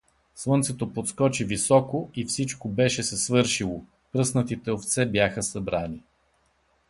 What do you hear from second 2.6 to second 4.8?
беше се свършило: пръснатите